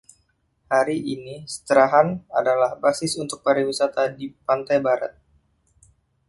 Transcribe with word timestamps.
Hari 0.75 0.97
ini 1.15 1.35
Strahan 1.55 2.09
adalah 2.39 2.71
basis 2.83 3.13
untuk 3.23 3.39
pariwisata 3.45 4.03
di 4.17 4.25
pantai 4.47 4.77
barat. 4.87 5.13